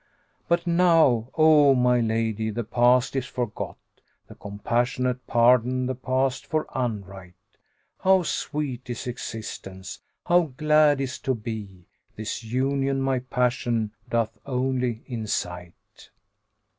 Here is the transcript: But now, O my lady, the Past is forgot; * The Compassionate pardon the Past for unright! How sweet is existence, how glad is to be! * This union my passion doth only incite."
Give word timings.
But 0.47 0.65
now, 0.65 1.29
O 1.35 1.75
my 1.75 1.99
lady, 1.99 2.49
the 2.49 2.63
Past 2.63 3.15
is 3.15 3.27
forgot; 3.27 3.77
* 4.03 4.27
The 4.29 4.33
Compassionate 4.33 5.27
pardon 5.27 5.85
the 5.85 5.93
Past 5.93 6.43
for 6.47 6.65
unright! 6.73 7.35
How 7.99 8.23
sweet 8.23 8.89
is 8.89 9.05
existence, 9.05 10.01
how 10.25 10.53
glad 10.57 11.01
is 11.01 11.19
to 11.19 11.35
be! 11.35 11.85
* 12.01 12.15
This 12.17 12.43
union 12.43 12.99
my 12.99 13.19
passion 13.19 13.91
doth 14.09 14.39
only 14.43 15.03
incite." 15.05 16.09